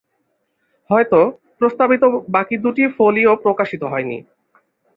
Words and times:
হয়ত, 0.89 1.13
প্রস্তাবিত 1.59 2.03
বাকি 2.29 2.55
দুটি 2.57 2.83
ফোলিয়ো 2.97 3.33
প্রকাশিত 3.35 3.81
হয় 3.83 4.03
নি। 4.03 4.17